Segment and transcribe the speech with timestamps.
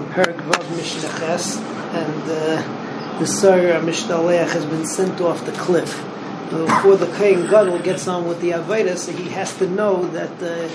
[0.00, 1.08] Mishnah
[1.92, 5.96] and uh, the Sar Mishtaleach has been sent off the cliff.
[6.50, 10.30] Before the Kohen Gadol gets on with the Aveda, so he has to know that
[10.42, 10.68] uh,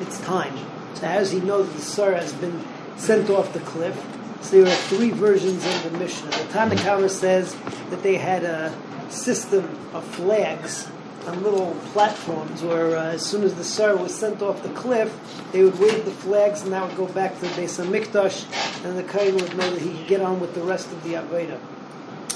[0.00, 0.56] it's time.
[0.94, 2.64] So how does he know that the Sar has been
[2.96, 3.94] sent off the cliff?
[4.42, 6.30] So there are three versions of the Mishnah.
[6.30, 7.54] The Tanna Kamma says
[7.90, 8.74] that they had a
[9.10, 10.88] system of flags
[11.26, 15.12] on little platforms where uh, as soon as the Sar was sent off the cliff,
[15.52, 18.98] they would wave the flags and that would go back to the Beis HaMikdash and
[18.98, 21.58] the Kohen would know that he could get on with the rest of the Aveda.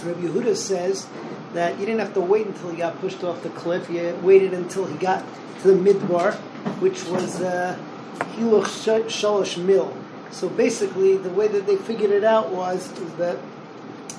[0.04, 1.06] Rabbi Yehuda says
[1.52, 3.88] that you didn't have to wait until he got pushed off the cliff.
[3.90, 5.24] You waited until he got
[5.62, 6.34] to the Midbar,
[6.80, 7.78] which was uh,
[8.36, 9.96] Shalosh Mil.
[10.30, 13.38] So basically, the way that they figured it out was is that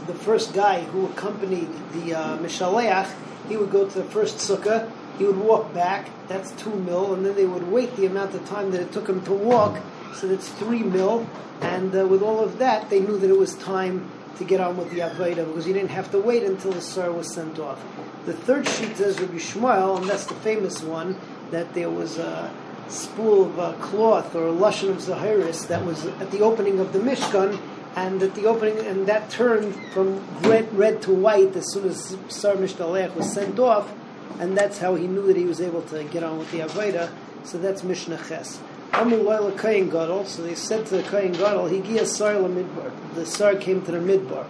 [0.06, 3.14] the first guy who accompanied the uh, Mishaleach
[3.48, 7.26] he would go to the first sukkah, he would walk back, that's two mil, and
[7.26, 9.80] then they would wait the amount of time that it took him to walk,
[10.14, 11.28] so that's three mil,
[11.62, 14.78] and uh, with all of that, they knew that it was time to get on
[14.78, 17.84] with the Avodah, because you didn't have to wait until the Sar was sent off.
[18.26, 21.18] The third sheet says Rabbi Shmuel, and that's the famous one,
[21.52, 22.54] that there was a
[22.90, 26.94] spool of uh, cloth or a lashon of Zahiris that was at the opening of
[26.94, 27.60] the Mishkan,
[27.98, 32.16] and at the opening, and that turned from red, red to white as soon as
[32.30, 33.92] Sar Mishtalech was sent off,
[34.40, 37.10] and that's how he knew that he was able to get on with the Avodah.
[37.44, 38.60] So that's Mishnah Ches.
[38.94, 40.26] Gadol.
[40.26, 42.92] So they said to the Kayin Gadol, Higia Sar Midbar.
[43.16, 44.46] The Sar came to the Midbar,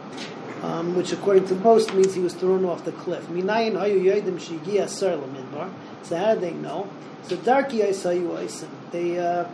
[0.61, 3.27] um, which according to most means he was thrown off the cliff.
[3.27, 5.71] Minayin Hayu Midbar.
[6.03, 6.89] So how did they know?
[7.23, 8.67] So Darki Aisayu Aisim.
[8.91, 9.17] They.
[9.17, 9.45] Uh,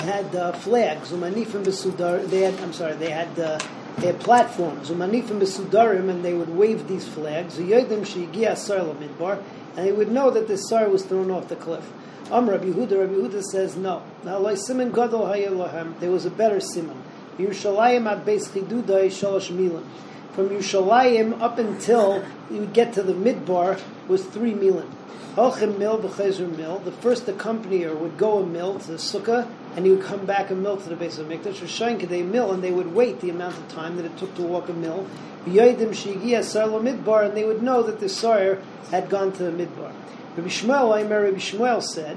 [0.00, 2.26] had uh, flags, umanifim besudar.
[2.28, 3.58] They had, I'm sorry, they had uh,
[3.98, 7.58] they had platforms, umanifim besudarim, and they would wave these flags.
[7.58, 9.42] Yodim shegiya sar midbar,
[9.76, 11.92] and they would know that the sar was thrown off the cliff.
[12.30, 14.02] Am Rabbi Yehuda, Rabbi Yehuda says no.
[14.24, 17.02] Now, simon gadol hayelahem, there was a better simon.
[17.36, 19.84] Yerushalayim at Beis Chidudai shalosh milim.
[20.32, 23.80] From Yerushalayim up until you get to the midbar
[24.12, 24.88] was three milim.
[25.34, 26.78] Holchem mil b'chezur mil.
[26.80, 30.50] The first accompanier would go a mil to the sukkah, and he would come back
[30.50, 31.54] a mil to the Beis HaMikdash.
[31.54, 34.42] Rishon kadei mil, and they would wait the amount of time that it took to
[34.42, 35.06] walk a mil.
[35.46, 39.50] B'yodim shigia sar midbar, and they would know that the sire had gone to the
[39.50, 39.92] midbar.
[40.36, 42.16] Rabbi Shmuel, I Rabbi Shmuel said,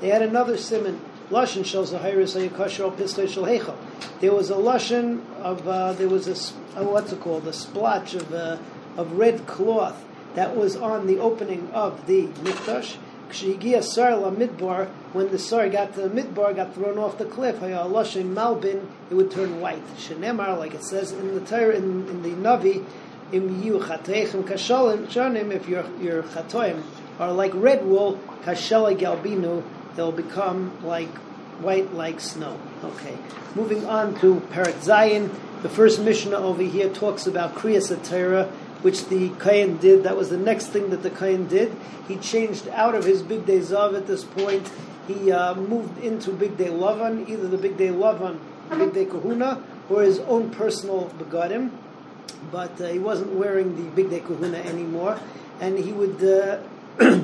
[0.00, 1.00] They had another simon.
[1.30, 3.76] Lashon shel zahiris ayakasher pislei shel heichel.
[4.20, 8.14] There was a lashon of uh, there was a uh, what's it called a splotch
[8.14, 8.58] of uh,
[8.96, 12.96] of red cloth that was on the opening of the mikdash.
[13.30, 17.56] Kshigia Sar Midbar, when the Sar got to the Midbar, got thrown off the cliff,
[17.60, 19.86] Malbin, it would turn white.
[19.96, 22.84] Shenemar, like it says in the Torah, in, in the Navi,
[23.32, 26.82] Im yu kashalim shanim, if your your chatoim
[27.20, 29.62] are like red wool, kashala galbinu,
[29.94, 31.16] they'll become like
[31.60, 32.58] white like snow.
[32.82, 33.16] Okay,
[33.54, 35.32] moving on to Perek Zayin.
[35.62, 38.50] The first Mishnah over here talks about Kriyas Torah
[38.82, 40.04] which the Kayan did.
[40.04, 41.74] That was the next thing that the Kayan did.
[42.08, 44.70] He changed out of his Bigdei Zahav at this point.
[45.06, 48.38] He uh, moved into Bigdei Lavan, either the Bigdei Lavan,
[48.70, 51.70] Bigdei Kehunah, or his own personal begadim.
[52.50, 55.18] But uh, he wasn't wearing the Bigdei Kehunah anymore,
[55.60, 56.60] and he would uh,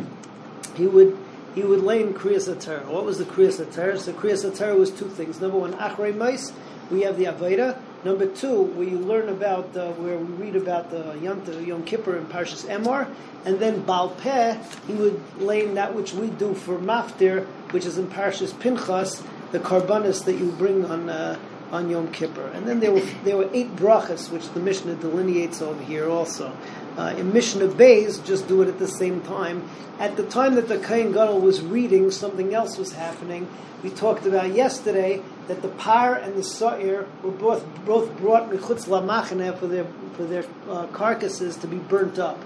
[0.75, 1.17] he would
[1.55, 2.85] he would lay in Kriyas Atar.
[2.85, 3.99] What was the Kriyas Atar?
[3.99, 5.41] So Kriyas Atar was two things.
[5.41, 6.53] Number one, Achrei Mais,
[6.91, 11.19] we have the Aveda, Number two, where we learn about where we read about the
[11.21, 13.13] Yom, Yom Kippur in Parshas Emor,
[13.45, 14.57] and then Baal Peh,
[14.87, 19.59] he would lay that which we do for Maftir, which is in Parshas Pinchas, the
[19.59, 21.37] karbanis that you bring on uh,
[21.73, 22.47] on Yom Kippur.
[22.55, 26.57] And then there were there were eight brachas, which the Mishnah delineates over here also.
[26.97, 29.69] Uh, in Mishnah Bays, just do it at the same time.
[29.99, 33.49] At the time that the Kain Gadol was reading, something else was happening.
[33.83, 38.87] We talked about yesterday that the par and the sa'ir were both both brought michutz
[38.87, 39.87] lamachane for their
[40.17, 42.39] for their uh, carcasses to be burnt up,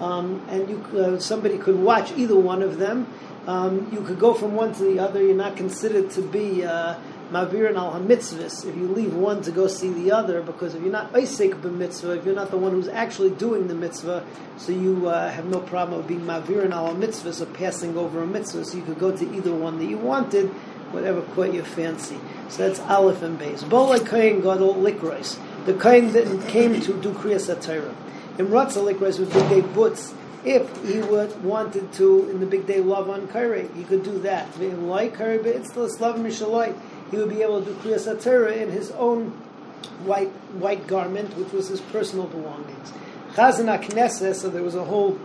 [0.00, 3.06] um, and you uh, somebody could watch either one of them.
[3.46, 5.20] Um, you could go from one to the other.
[5.20, 6.94] You're not considered to be uh,
[7.32, 10.92] Mavirin al mitzvahs if you leave one to go see the other, because if you're
[10.92, 14.24] not Isik b'mitzvah, if you're not the one who's actually doing the mitzvah,
[14.58, 18.26] so you uh, have no problem of being Mavirin al mitzvahs or passing over a
[18.26, 20.50] mitzvah, so you could go to either one that you wanted,
[20.92, 22.18] whatever caught your fancy.
[22.48, 23.60] So that's Aleph and Beis.
[23.64, 25.38] Bolai Kohen Gadol Likrois.
[25.66, 27.94] The Kohen that came to do Kriyas HaTorah.
[28.38, 33.28] In Ratzah Likrois with Bigdei Butz, if he would wanted to in the bigdei lavan
[33.28, 34.48] Kairi, he could do that.
[34.54, 34.66] He
[37.16, 39.30] would be able to do Kriyas HaTorah in his own
[40.04, 42.92] white white garment, which was his personal belongings.
[43.34, 45.18] Chazan Knesset, so there was a whole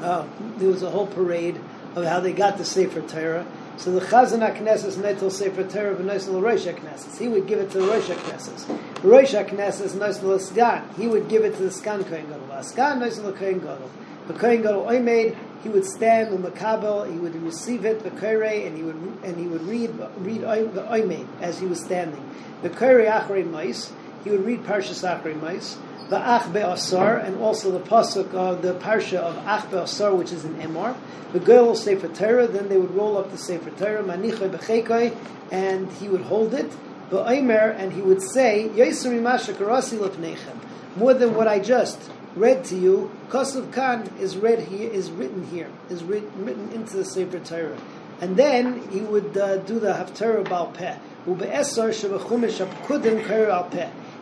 [0.00, 0.26] uh,
[0.58, 1.60] there was a whole parade
[1.94, 3.46] of how they got the Sefer Torah.
[3.76, 7.18] So the Chazan HaKnesses netel Sefer Torah v'noisel Rosh HaKnesses.
[7.18, 9.04] He would give it to the Rosh HaKnesses.
[9.04, 10.94] Rosh HaKnesses noisel Sgan.
[10.96, 12.62] He would give it to the Sgan Kohen Gadol.
[12.62, 13.90] Sgan noisel Kohen Gadol.
[14.28, 18.10] The Kohen Gadol Oimed, he would stand on the Makabel, he would receive it, the
[18.10, 22.28] Korei, and he would and he would read read the Oimed as he was standing.
[22.62, 23.92] The Korei Achrei Mais,
[24.24, 25.76] he would read Parshas Achrei Mais
[26.08, 30.44] the Ach Be'asar, and also the pasuk of the parsha of Ach Be'asar, which is
[30.44, 30.96] in Emor.
[31.32, 35.16] The girl will say for Torah, then they would roll up the Sefer Torah, B'chekoi,
[35.50, 36.70] and he would hold it,
[37.10, 40.56] Ba'omer, and he would say, Lepnechem,
[40.96, 45.46] more than what I just read to you, Kosav Khan is read here, is written
[45.48, 47.76] here, is written, written into the Sefer Torah.
[48.20, 50.96] And then he would uh, do the Haftarah Baal Peh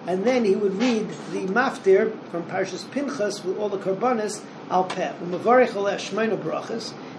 [0.07, 4.85] and then he would read the maftir from Parshas Pinchas with all the karbanis al
[4.85, 5.13] peh.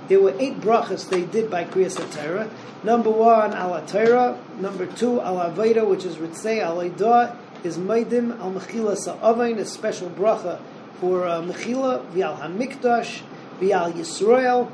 [0.07, 2.49] There were eight brachas they did by Kriyas HaTorah.
[2.83, 4.39] Number one, al Torah.
[4.59, 9.65] Number two, al Aveda, which is Ritzei al Eidah, is Maidim al Mechila Sa'avain, a
[9.65, 10.61] special bracha
[10.99, 13.21] for uh, Mechila, V'al HaMikdash,
[13.59, 14.71] V'al Yisrael,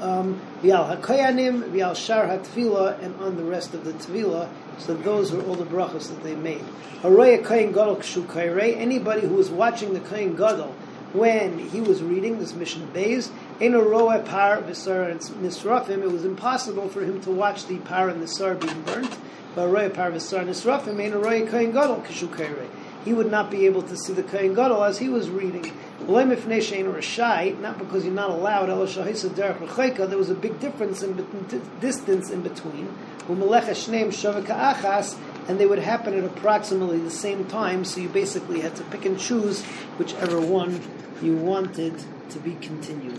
[0.00, 4.48] um, V'al HaKoyanim, V'al Shar HaTfilah, and on the rest of the Tfilah.
[4.78, 6.64] So those were all the brachas that they made.
[7.02, 10.74] Haroya Kohen Gadol Kshu Anybody who was watching the Kohen Gadol
[11.12, 16.10] when he was reading this Mishnah Bays, in a roa par visar and nisrafim, it
[16.10, 19.16] was impossible for him to watch the par and the sar being burnt.
[19.54, 22.68] But roa par visar nisrafim, in a roa kohen gadol kishu
[23.04, 25.72] He would not be able to see the kohen gadol as he was reading.
[26.06, 28.66] Not because you're not allowed.
[28.66, 28.76] There
[30.18, 31.16] was a big difference in
[31.80, 32.88] distance in between
[35.48, 39.04] and they would happen at approximately the same time, so you basically had to pick
[39.04, 39.62] and choose
[39.98, 40.80] whichever one
[41.22, 41.94] you wanted
[42.30, 43.08] to be continued.